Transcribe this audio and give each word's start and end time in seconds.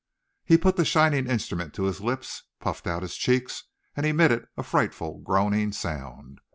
He 0.43 0.57
put 0.57 0.77
the 0.77 0.83
shining 0.83 1.27
instrument 1.27 1.75
to 1.75 1.83
his 1.83 2.01
lips, 2.01 2.41
puffed 2.59 2.87
out 2.87 3.03
his 3.03 3.15
cheeks, 3.15 3.65
and 3.95 4.03
emitted 4.03 4.47
a 4.57 4.63
frightful 4.63 5.19
groaning 5.19 5.71
sound. 5.73 6.39